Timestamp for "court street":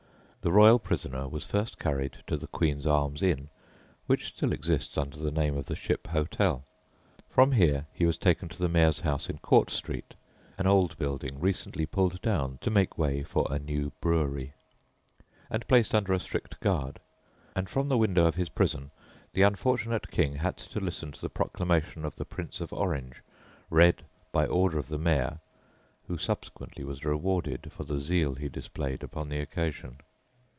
9.37-10.15